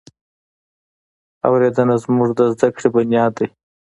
اورېدنه 1.47 1.95
زموږ 2.03 2.29
د 2.37 2.39
زده 2.53 2.67
کړې 2.75 2.87
بنیاد 2.95 3.31
دی. 3.37 3.47